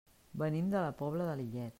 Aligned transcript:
Venim 0.43 0.71
de 0.71 0.81
la 0.85 0.95
Pobla 1.03 1.29
de 1.29 1.37
Lillet. 1.43 1.69